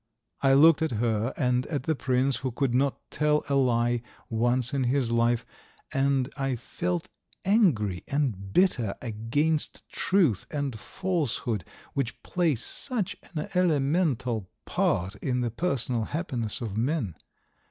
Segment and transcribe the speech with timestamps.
[0.41, 4.73] I looked at her and at the prince who could not tell a lie once
[4.73, 5.45] in his life,
[5.93, 7.07] and I felt
[7.45, 15.51] angry and bitter against truth and falsehood, which play such an elemental part in the
[15.51, 17.13] personal happiness of men.